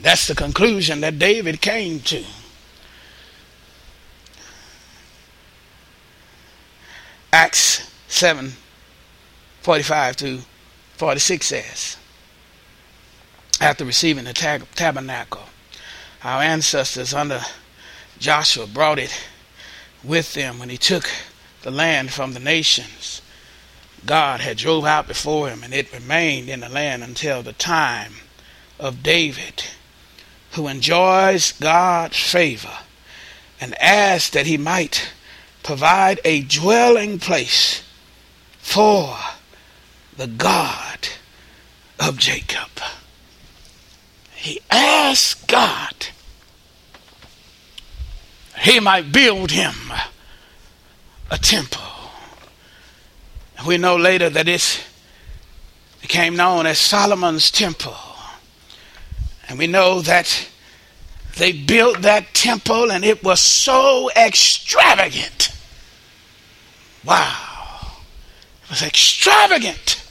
[0.00, 2.24] That's the conclusion that David came to.
[7.32, 8.52] Acts 7
[9.62, 10.40] 45 to
[10.96, 11.96] 46 says
[13.62, 15.44] after receiving the tab- tabernacle.
[16.24, 17.42] Our ancestors under
[18.18, 19.16] Joshua brought it
[20.02, 21.08] with them when he took
[21.62, 23.22] the land from the nations.
[24.04, 28.14] God had drove out before him, and it remained in the land until the time
[28.80, 29.62] of David,
[30.52, 32.78] who enjoys God's favor
[33.60, 35.12] and asked that he might
[35.62, 37.84] provide a dwelling place
[38.58, 39.16] for
[40.16, 41.08] the God
[42.00, 42.68] of Jacob
[44.42, 46.08] he asked God
[48.62, 49.74] he might build him
[51.30, 51.82] a temple.
[53.66, 54.84] We know later that it
[56.00, 57.96] became known as Solomon's temple.
[59.48, 60.48] And we know that
[61.36, 65.48] they built that temple and it was so extravagant.
[67.04, 67.96] Wow.
[68.62, 70.01] It was extravagant.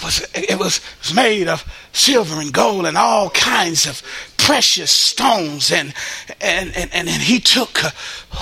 [0.00, 0.20] It was,
[0.58, 4.02] was, it was made of silver and gold and all kinds of
[4.38, 5.70] precious stones.
[5.70, 5.92] And
[6.40, 7.90] and and, and, and he took uh,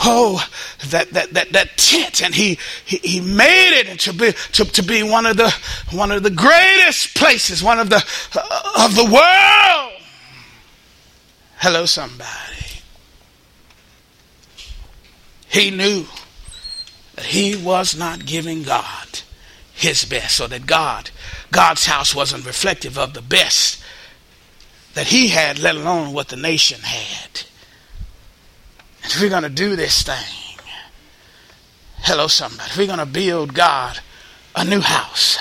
[0.04, 0.46] oh
[0.88, 4.82] that, that that that tent and he he, he made it to be to, to
[4.82, 5.50] be one of the
[5.90, 8.04] one of the greatest places one of the
[8.36, 9.92] uh, of the world.
[11.56, 12.28] Hello somebody.
[15.48, 16.06] He knew
[17.16, 19.22] that he was not giving God
[19.78, 21.10] his best, or that God,
[21.52, 23.80] God's house wasn't reflective of the best
[24.94, 27.42] that he had, let alone what the nation had.
[29.04, 30.58] And if we're going to do this thing,
[31.98, 34.00] hello, somebody, if we're going to build God
[34.56, 35.38] a new house,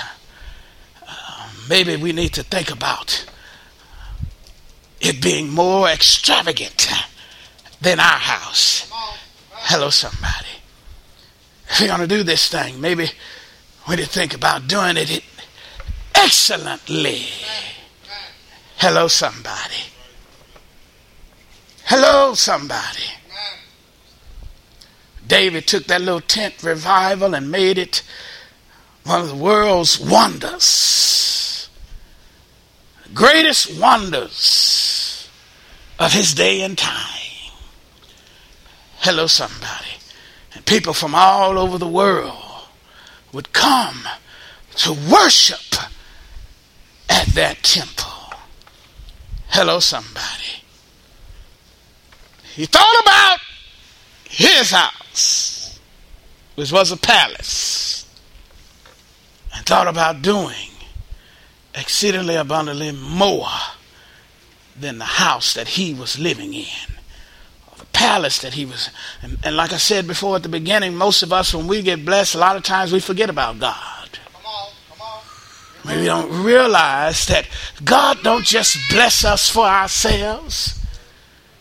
[1.04, 3.26] uh, maybe we need to think about
[5.00, 6.88] it being more extravagant
[7.80, 8.88] than our house.
[9.50, 10.46] Hello, somebody.
[11.68, 13.10] If we're going to do this thing, maybe
[13.88, 15.24] when you think about doing it it
[16.14, 17.22] excellently.
[18.76, 19.82] Hello, somebody.
[21.84, 23.08] Hello, somebody.
[25.26, 28.02] David took that little tent revival and made it
[29.04, 31.70] one of the world's wonders,
[33.14, 35.30] greatest wonders
[35.98, 37.54] of his day and time.
[38.98, 39.96] Hello, somebody.
[40.54, 42.47] And people from all over the world
[43.32, 44.04] would come
[44.76, 45.74] to worship
[47.08, 48.34] at that temple.
[49.48, 50.62] Hello, somebody.
[52.54, 53.38] He thought about
[54.28, 55.78] his house,
[56.54, 58.08] which was a palace,
[59.54, 60.70] and thought about doing
[61.74, 63.48] exceedingly abundantly more
[64.78, 66.97] than the house that he was living in
[67.98, 68.90] palace that he was.
[69.22, 72.04] And, and, like I said before at the beginning, most of us, when we get
[72.04, 74.08] blessed, a lot of times we forget about God.
[74.32, 75.22] Come on, come on.
[75.84, 77.48] Maybe we don't realize that
[77.84, 80.80] God don't just bless us for ourselves.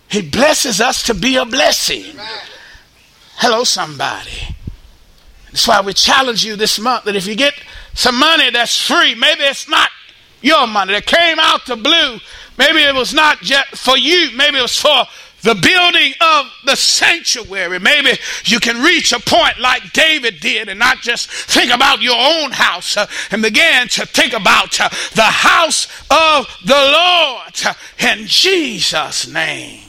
[0.09, 2.05] He blesses us to be a blessing.
[3.37, 4.55] Hello, somebody.
[5.47, 7.55] That's why we challenge you this month that if you get
[7.95, 9.89] some money that's free, maybe it's not
[10.41, 12.19] your money that came out the blue.
[12.59, 14.29] Maybe it was not just for you.
[14.35, 15.05] Maybe it was for
[15.41, 17.79] the building of the sanctuary.
[17.79, 22.17] Maybe you can reach a point like David did and not just think about your
[22.17, 27.73] own house uh, and begin to think about uh, the house of the Lord uh,
[27.99, 29.86] in Jesus' name.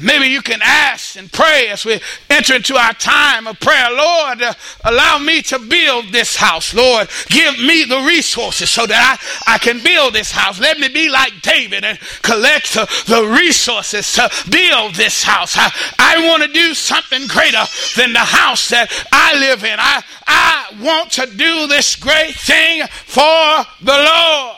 [0.00, 3.90] Maybe you can ask and pray as we enter into our time of prayer.
[3.90, 6.74] Lord, uh, allow me to build this house.
[6.74, 10.60] Lord, give me the resources so that I, I can build this house.
[10.60, 15.56] Let me be like David and collect uh, the resources to build this house.
[15.56, 17.64] I, I want to do something greater
[17.96, 19.78] than the house that I live in.
[19.78, 24.56] I, I want to do this great thing for the Lord.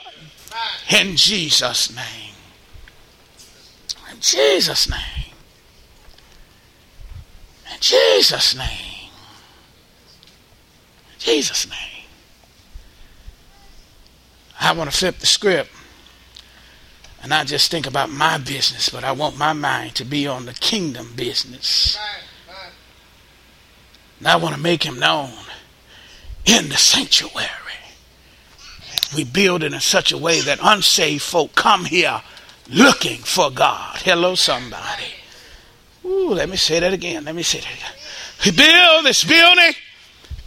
[0.91, 2.26] In Jesus' name.
[4.17, 5.35] In Jesus' name.
[7.71, 9.11] In Jesus' name.
[11.13, 12.05] In Jesus' name.
[14.59, 15.71] I want to flip the script
[17.21, 20.47] and not just think about my business, but I want my mind to be on
[20.47, 21.99] the kingdom business.
[24.19, 25.35] And I want to make him known
[26.47, 27.51] in the sanctuary.
[29.15, 32.23] We build it in such a way that unsaved folk come here
[32.69, 33.99] looking for God.
[33.99, 35.05] Hello, somebody.
[36.05, 37.25] Ooh, let me say that again.
[37.25, 37.93] Let me say that again.
[38.43, 39.73] He built this building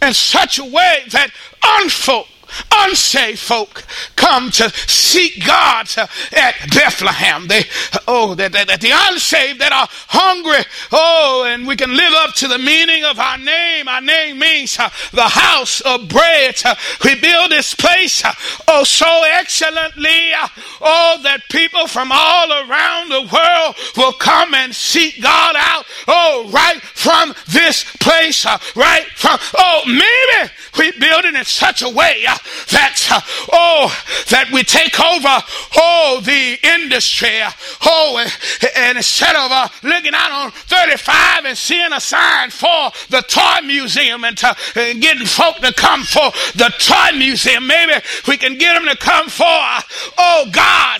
[0.02, 1.30] in such a way that
[1.62, 2.26] unfolk
[2.72, 3.84] unsaved folk
[4.16, 5.88] come to seek God
[6.32, 7.48] at Bethlehem.
[7.48, 7.64] They,
[8.06, 12.34] oh, that, that, that, the unsaved that are hungry, oh, and we can live up
[12.36, 13.88] to the meaning of our name.
[13.88, 16.60] Our name means uh, the house of bread.
[16.64, 18.32] Uh, we build this place, uh,
[18.68, 20.48] oh, so excellently, uh,
[20.80, 26.50] oh, that people from all around the world will come and seek God out, oh,
[26.52, 31.88] right from this place, uh, right from, oh, maybe we build it in such a
[31.88, 32.36] way uh,
[32.70, 33.20] that, uh,
[33.52, 35.44] oh, that we take over,
[35.76, 37.40] oh, the industry,
[37.82, 38.24] oh,
[38.76, 43.66] and instead of uh, looking out on 35 and seeing a sign for the toy
[43.66, 47.92] museum and, to, and getting folk to come for the toy museum, maybe
[48.26, 50.50] we can get them to come for, oh, oh,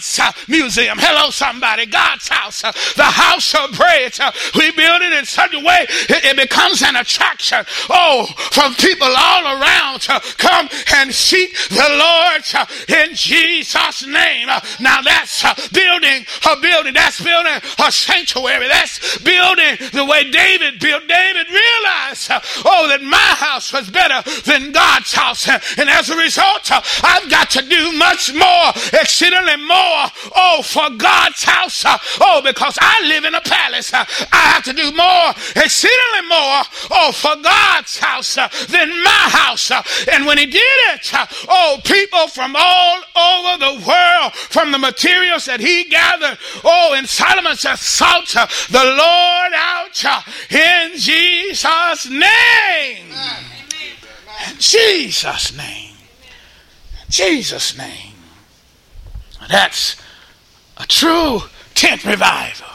[0.00, 0.96] God's uh, museum.
[0.98, 4.18] Hello, somebody, God's house, uh, the house of bread.
[4.18, 8.72] Uh, we build it in such a way it, it becomes an attraction, oh, from
[8.76, 14.48] people all around to come and seek the Lord uh, in Jesus' name.
[14.80, 16.94] Now that's building a building.
[16.94, 18.68] That's building a sanctuary.
[18.68, 21.06] That's building the way David built.
[21.08, 22.32] David realized
[22.64, 25.46] oh, that my house was better than God's house.
[25.76, 26.72] And as a result,
[27.04, 29.89] I've got to do much more, exceedingly more,
[30.36, 31.84] oh, for God's house.
[32.20, 33.92] Oh, because I live in a palace.
[33.92, 39.70] I have to do more, exceedingly more, oh, for God's house than my house.
[40.12, 41.12] And when he did it,
[41.48, 47.08] oh, people from all over the world, from the materials that he gathered, oh, and
[47.08, 50.04] Solomon said, sought the Lord out
[50.50, 53.12] in Jesus' name.
[54.48, 55.96] In Jesus' name.
[57.08, 58.09] Jesus' name.
[59.48, 59.96] That's
[60.76, 61.40] a true
[61.74, 62.66] tent revival.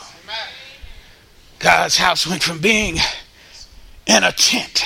[1.60, 2.98] God's house went from being
[4.06, 4.84] in a tent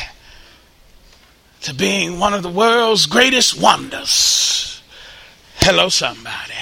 [1.62, 4.82] to being one of the world's greatest wonders.
[5.58, 6.54] Hello, somebody.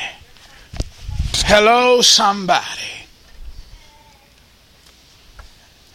[1.46, 2.66] Hello, somebody.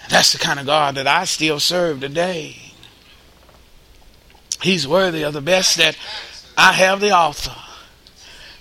[0.08, 2.56] That's the kind of God that I still serve today.
[4.60, 5.96] He's worthy of the best that
[6.56, 7.56] I have the offer.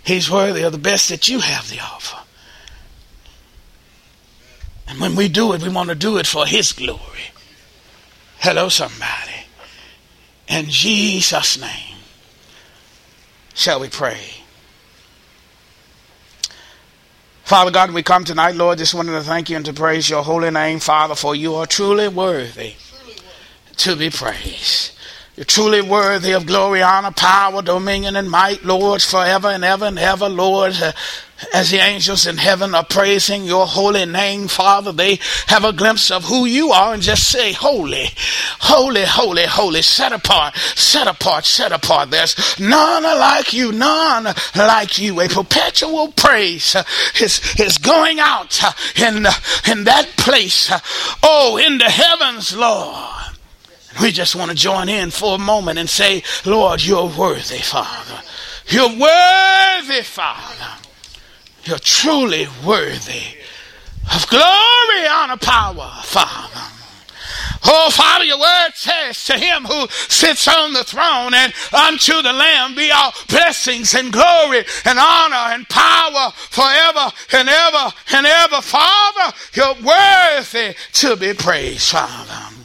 [0.04, 2.18] He's worthy of the best that you have to offer.
[4.88, 7.32] And when we do it, we want to do it for His glory.
[8.40, 9.46] Hello, somebody.
[10.48, 11.98] In Jesus' name,
[13.54, 14.42] shall we pray?
[17.44, 20.24] Father God, we come tonight, Lord, just wanted to thank you and to praise your
[20.24, 22.76] holy name, Father, for you are truly worthy
[23.78, 24.92] to be praised.
[25.38, 29.98] You're truly worthy of glory, honor, power, dominion, and might, Lord, forever and ever and
[29.98, 30.76] ever, Lord.
[31.54, 36.12] As the angels in heaven are praising your holy name, Father, they have a glimpse
[36.12, 38.10] of who you are and just say, Holy,
[38.60, 42.12] holy, holy, holy, set apart, set apart, set apart.
[42.12, 45.22] There's none like you, none like you.
[45.22, 46.76] A perpetual praise
[47.20, 48.62] is, is going out
[49.00, 49.26] in,
[49.68, 50.72] in that place.
[51.24, 53.31] Oh, in the heavens, Lord.
[54.00, 58.22] We just want to join in for a moment and say, Lord, you're worthy, Father.
[58.68, 60.88] You're worthy, Father.
[61.66, 63.38] You're truly worthy
[64.14, 66.62] of glory, honor, power, Father.
[67.64, 72.34] Oh, Father, your word says to him who sits on the throne and unto the
[72.34, 78.62] Lamb be all blessings and glory and honor and power forever and ever and ever.
[78.62, 82.61] Father, you're worthy to be praised, Father.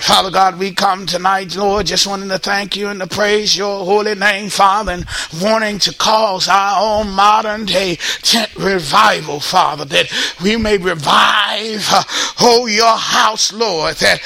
[0.00, 3.84] Father God, we come tonight, Lord, just wanting to thank you and to praise your
[3.84, 5.06] holy name, Father, and
[5.40, 10.10] wanting to cause our own modern day tent revival, Father, that
[10.42, 12.02] we may revive, uh,
[12.40, 14.20] oh, your house, Lord, that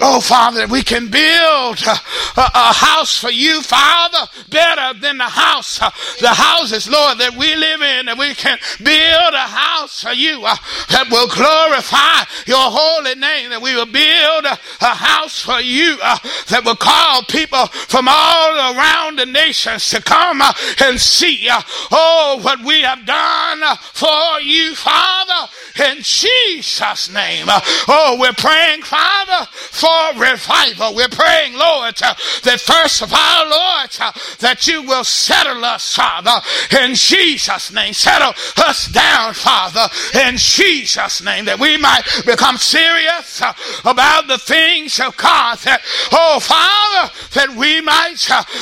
[0.00, 1.98] Oh, Father, that we can build a,
[2.38, 5.90] a, house for you, Father, better than the house, uh,
[6.20, 10.44] the houses, Lord, that we live in, that we can build a house for you
[10.46, 10.54] uh,
[10.90, 14.54] that will glorify your holy name, that we will build a,
[14.86, 20.00] a house for you uh, that will call people from all around the nations to
[20.00, 20.52] come uh,
[20.84, 25.50] and see, uh, oh, what we have done uh, for you, Father,
[25.90, 27.46] in Jesus' name.
[27.50, 30.94] oh, we're praying, Father, for for revival.
[30.94, 32.14] We're praying, Lord, uh,
[32.44, 36.40] that first of all, Lord, uh, that you will settle us, Father,
[36.80, 37.94] in Jesus' name.
[37.94, 39.88] Settle us down, Father,
[40.26, 43.52] in Jesus' name, that we might become serious uh,
[43.84, 45.58] about the things of God.
[45.58, 45.80] That,
[46.12, 48.20] oh, Father, that we might,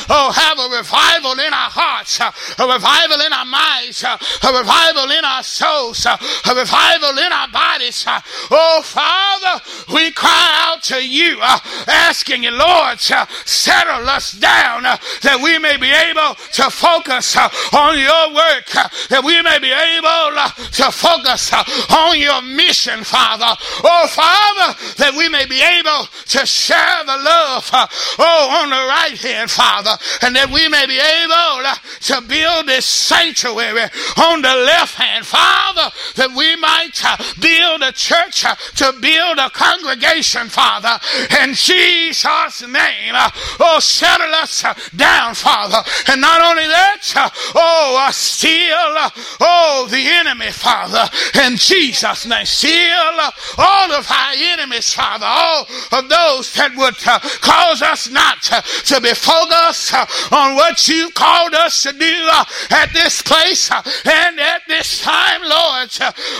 [0.09, 4.17] oh, have a revival in our hearts, a revival in our minds, a
[4.53, 8.05] revival in our souls, a revival in our bodies.
[8.07, 9.61] oh, Father,
[9.91, 11.39] we cry out to you you,
[11.87, 17.35] asking you, Lord, to settle us down uh, that we may be able to focus
[17.35, 20.37] uh, on your work, uh, that we may be able
[20.71, 21.51] to focus
[21.89, 23.49] on your mission, Father.
[23.83, 29.17] Oh, Father, that we may be able to share the love, oh, on the right
[29.17, 31.65] hand, Father, and that we may be able
[32.01, 36.95] to build this sanctuary on the left hand, Father, that we might
[37.39, 38.45] build a church,
[38.75, 40.99] to build a congregation, Father,
[41.41, 43.13] in Jesus' name.
[43.13, 43.29] Uh,
[43.59, 45.81] oh, settle us uh, down, Father.
[46.07, 49.09] And not only that, uh, oh, uh, steal, uh,
[49.41, 51.09] oh, the enemy, Father.
[51.43, 55.25] In Jesus' name, seal uh, all of our enemies, Father.
[55.27, 56.97] All of those that would
[57.41, 59.93] cause us not to be focused
[60.31, 62.29] on what you called us to do
[62.69, 65.89] at this place and at this time, Lord.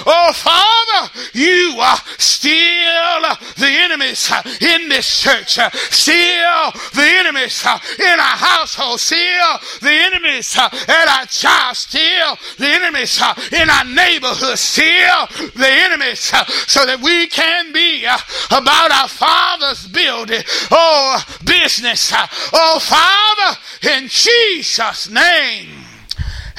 [0.06, 3.22] Oh, Father, you are still
[3.58, 4.32] the enemies
[4.62, 5.60] in this church.
[5.60, 9.00] Uh, seal the enemies uh, in our household.
[9.00, 11.76] Seal the enemies uh, at our job.
[11.76, 14.58] Seal the enemies in our neighborhood.
[14.58, 16.20] Seal the enemies
[16.68, 20.44] so that we can be about our Father's building.
[20.72, 22.12] Oh, business.
[22.54, 23.60] Oh, Father,
[23.96, 25.70] in Jesus' name.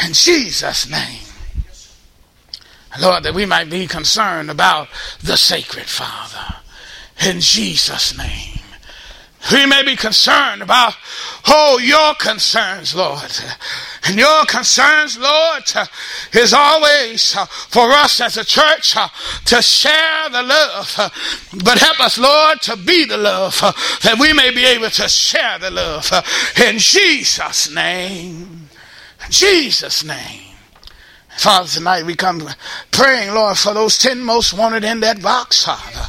[0.05, 1.23] In Jesus' name.
[3.01, 4.89] Lord, that we might be concerned about
[5.23, 6.57] the sacred Father.
[7.25, 8.59] In Jesus' name.
[9.53, 10.95] We may be concerned about,
[11.47, 13.31] oh, your concerns, Lord.
[14.05, 15.63] And your concerns, Lord,
[16.33, 17.35] is always
[17.71, 18.97] for us as a church
[19.47, 21.13] to share the love.
[21.65, 23.59] But help us, Lord, to be the love
[24.03, 26.13] that we may be able to share the love.
[26.63, 28.69] In Jesus' name.
[29.25, 30.43] In Jesus' name.
[31.39, 32.49] Father, tonight we come
[32.91, 36.07] praying, Lord, for those 10 most wanted in that box, Father.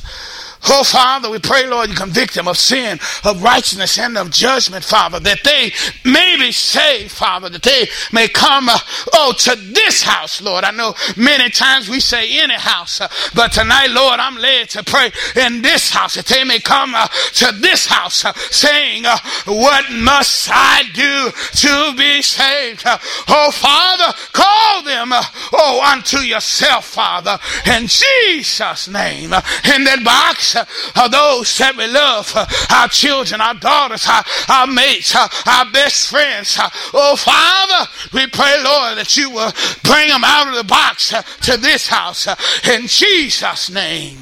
[0.67, 4.83] Oh, Father, we pray, Lord, you convict them of sin, of righteousness, and of judgment,
[4.83, 5.71] Father, that they
[6.03, 8.77] may be saved, Father, that they may come, uh,
[9.13, 10.65] oh, to this house, Lord.
[10.65, 14.83] I know many times we say any house, uh, but tonight, Lord, I'm led to
[14.83, 19.17] pray in this house, that they may come uh, to this house uh, saying, uh,
[19.45, 21.31] What must I do
[21.61, 22.85] to be saved?
[22.85, 22.97] Uh,
[23.29, 25.11] oh, Father, call them,
[25.53, 29.33] oh, unto yourself, Father, in Jesus' name.
[29.33, 34.23] in that box, of uh, those that we love, uh, our children, our daughters, our,
[34.47, 36.57] our mates, our, our best friends.
[36.93, 39.51] Oh, Father, we pray, Lord, that you will
[39.83, 42.27] bring them out of the box to this house
[42.67, 44.17] in Jesus' name.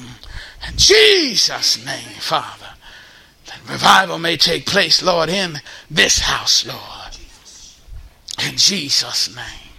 [0.67, 2.65] In Jesus' name, Father.
[3.45, 5.59] That revival may take place, Lord, in
[5.89, 7.17] this house, Lord.
[8.47, 9.71] In Jesus' name.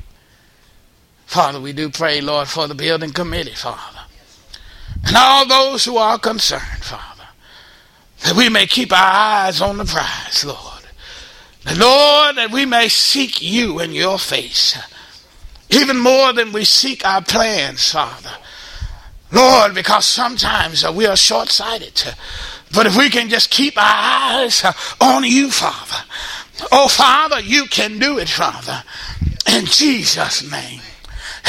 [1.26, 3.97] Father, we do pray, Lord, for the building committee, Father
[5.04, 7.24] and all those who are concerned, Father,
[8.24, 10.84] that we may keep our eyes on the prize, Lord.
[11.64, 14.78] The Lord, that we may seek you in your face,
[15.70, 18.30] even more than we seek our plans, Father.
[19.30, 22.02] Lord, because sometimes uh, we are short sighted.
[22.06, 22.12] Uh,
[22.72, 26.04] but if we can just keep our eyes uh, on you, Father.
[26.72, 28.82] Oh, Father, you can do it, Father.
[29.50, 30.80] In Jesus' name.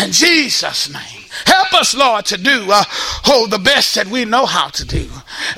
[0.01, 1.18] In Jesus' name.
[1.45, 2.83] Help us, Lord, to do, uh,
[3.27, 5.07] oh, the best that we know how to do.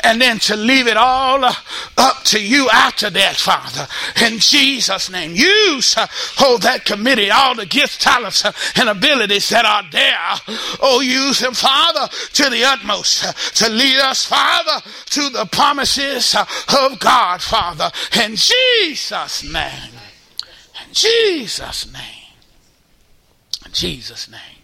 [0.04, 1.54] And then to leave it all uh,
[1.98, 3.88] up to you after that, Father.
[4.26, 5.36] In Jesus' name.
[5.36, 6.08] Use, uh,
[6.40, 10.58] oh, that committee, all the gifts, talents, uh, and abilities that are there.
[10.82, 13.26] Oh, use them, Father, to the utmost.
[13.26, 13.34] Uh,
[13.66, 16.46] to lead us, Father, to the promises uh,
[16.86, 17.92] of God, Father.
[18.24, 19.94] In Jesus' name.
[20.88, 22.04] In Jesus' name.
[23.66, 24.61] In Jesus' name.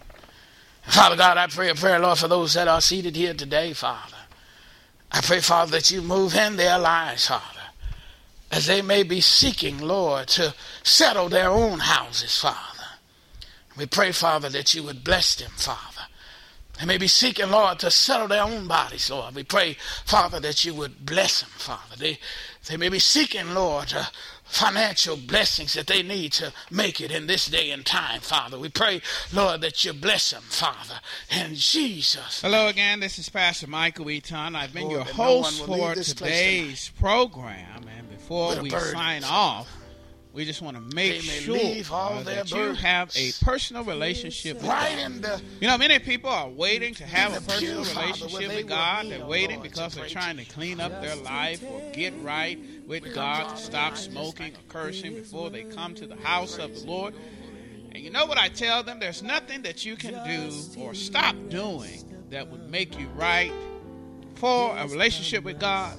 [0.88, 4.16] Father God, I pray a prayer, Lord, for those that are seated here today, Father.
[5.12, 7.44] I pray, Father, that you move in their lives, Father,
[8.50, 12.84] as they may be seeking, Lord, to settle their own houses, Father.
[13.76, 16.06] We pray, Father, that you would bless them, Father.
[16.80, 19.34] They may be seeking, Lord, to settle their own bodies, Lord.
[19.34, 21.96] We pray, Father, that you would bless them, Father.
[21.96, 22.18] They,
[22.66, 24.08] they may be seeking, Lord, to
[24.48, 28.58] financial blessings that they need to make it in this day and time, Father.
[28.58, 29.00] We pray,
[29.32, 32.40] Lord, that you bless them, Father, in Jesus.
[32.40, 33.00] Hello again.
[33.00, 34.56] This is Pastor Michael Eaton.
[34.56, 37.86] I've been Lord, your host no for today's program.
[37.96, 39.68] And before we sign off,
[40.38, 41.56] we just want to make sure
[41.90, 45.42] uh, that you have a personal relationship with God.
[45.60, 49.06] You know, many people are waiting to have a personal relationship with God.
[49.10, 53.56] They're waiting because they're trying to clean up their life or get right with God,
[53.56, 57.14] to stop smoking or cursing before they come to the house of the Lord.
[57.90, 59.00] And you know what I tell them?
[59.00, 63.50] There's nothing that you can do or stop doing that would make you right
[64.36, 65.98] for a relationship with God.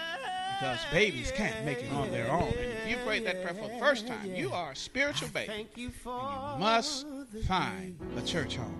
[0.61, 2.49] because babies can't make it on their own.
[2.49, 5.51] And if you prayed that prayer for the first time, you are a spiritual baby.
[5.51, 7.07] And you must
[7.47, 8.79] find a church home.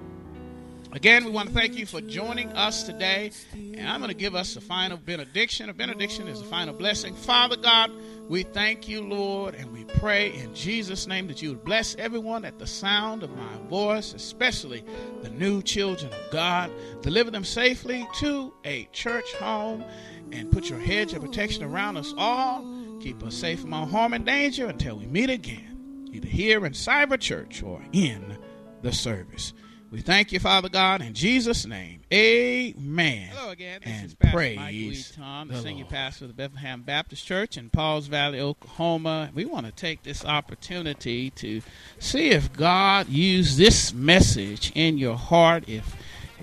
[0.92, 3.32] Again, we want to thank you for joining us today.
[3.54, 5.70] And I'm going to give us a final benediction.
[5.70, 7.16] A benediction is a final blessing.
[7.16, 7.92] Father God,
[8.30, 12.46] we thank you, Lord, and we pray in Jesus' name that you would bless everyone
[12.46, 14.84] at the sound of my voice, especially
[15.24, 16.70] the new children of God.
[17.02, 19.84] Deliver them safely to a church home
[20.32, 22.66] and put your hedge of protection around us all.
[23.02, 26.74] Keep us safe from all harm and danger until we meet again, either here in
[26.74, 28.38] Cyber Church or in
[28.82, 29.54] the service.
[29.92, 32.00] We thank you, Father God, in Jesus' name.
[32.14, 33.28] Amen.
[33.34, 33.82] Hello again.
[33.84, 35.90] This and is Pastor praise Mike Lee Tom, the, the senior Lord.
[35.90, 39.32] pastor of the Bethlehem Baptist Church in Pauls Valley, Oklahoma.
[39.34, 41.62] We want to take this opportunity to
[42.00, 45.94] see if God used this message in your heart, if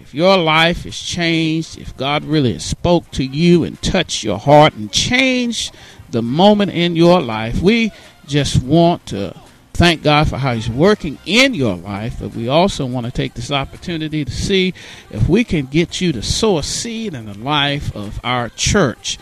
[0.01, 4.75] if your life is changed, if God really spoke to you and touched your heart
[4.75, 5.75] and changed
[6.11, 7.93] the moment in your life, we
[8.27, 9.35] just want to
[9.75, 13.35] thank God for how He's working in your life, but we also want to take
[13.35, 14.75] this opportunity to see
[15.11, 19.19] if we can get you to sow a seed in the life of our church.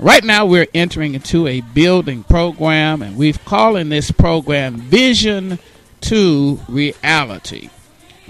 [0.00, 5.58] Right now, we're entering into a building program, and we've calling this program Vision
[6.02, 7.68] to Reality.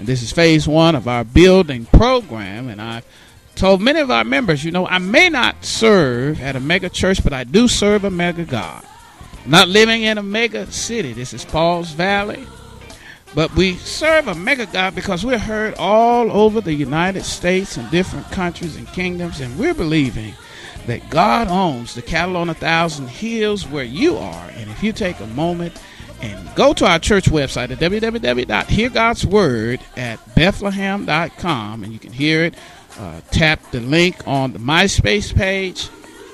[0.01, 2.69] And this is phase one of our building program.
[2.69, 3.05] And I've
[3.53, 7.23] told many of our members, you know, I may not serve at a mega church,
[7.23, 8.83] but I do serve a mega God.
[9.45, 11.13] Not living in a mega city.
[11.13, 12.43] This is Pauls Valley.
[13.35, 17.87] But we serve a mega God because we're heard all over the United States and
[17.91, 20.33] different countries and kingdoms, and we're believing
[20.87, 24.49] that God owns the cattle on a thousand hills where you are.
[24.55, 25.79] And if you take a moment
[26.21, 32.53] and go to our church website at www.heargodsword at bethlehem.com and you can hear it.
[32.99, 35.89] Uh, tap the link on the MySpace page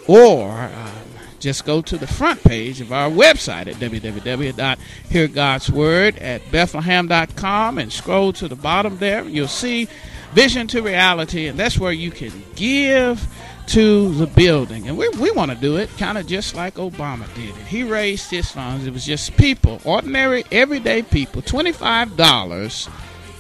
[0.08, 0.92] or uh,
[1.40, 8.34] just go to the front page of our website at www.heargodsword at bethlehem.com and scroll
[8.34, 9.24] to the bottom there.
[9.24, 9.88] You'll see
[10.34, 13.28] Vision to Reality, and that's where you can give
[13.68, 14.88] to the building.
[14.88, 17.68] And we, we want to do it kind of just like Obama did it.
[17.68, 18.88] He raised his funds.
[18.88, 22.90] It was just people, ordinary, everyday people, $25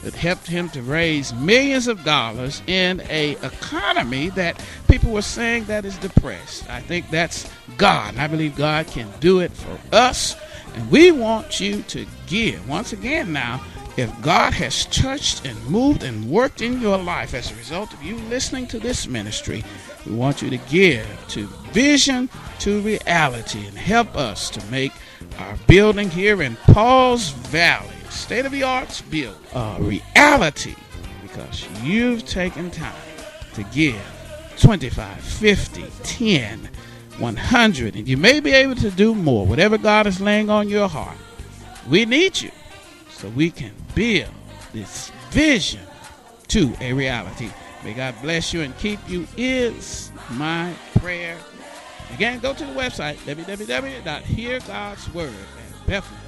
[0.04, 5.66] that helped him to raise millions of dollars in a economy that people were saying
[5.66, 6.70] that is depressed.
[6.70, 8.14] I think that's God.
[8.14, 10.36] And I believe God can do it for us.
[10.76, 12.68] And we want you to give.
[12.70, 13.64] Once again now,
[13.98, 18.04] if God has touched and moved and worked in your life as a result of
[18.04, 19.64] you listening to this ministry,
[20.10, 22.30] we want you to give to vision
[22.60, 24.92] to reality and help us to make
[25.40, 30.76] our building here in Pauls Valley, state of the arts build, a reality
[31.22, 32.96] because you've taken time
[33.54, 34.02] to give
[34.60, 36.70] 25, 50, 10,
[37.20, 40.88] 100, and you may be able to do more, whatever God is laying on your
[40.88, 41.18] heart.
[41.90, 42.52] We need you
[43.12, 44.30] so we can build
[44.74, 45.82] this vision
[46.50, 47.50] to a reality.
[47.84, 51.38] May God bless you and keep you is my prayer.
[52.14, 56.27] Again, go to the website, www.heargodsword at Bethlehem